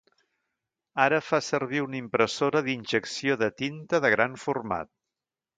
Ara 1.03 1.19
fa 1.25 1.41
servir 1.49 1.83
una 1.87 1.99
impressora 2.01 2.63
d'injecció 2.69 3.39
de 3.45 3.53
tinta 3.63 4.03
de 4.07 4.15
gran 4.19 4.39
format. 4.49 4.95